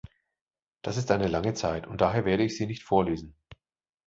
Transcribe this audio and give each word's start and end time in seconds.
Das 0.81 0.97
ist 0.97 1.11
eine 1.11 1.27
lange 1.27 1.53
Zeit, 1.53 1.85
und 1.85 2.01
daher 2.01 2.25
werde 2.25 2.41
ich 2.43 2.57
sie 2.57 2.65
nicht 2.65 2.81
vorlesen. 2.81 3.35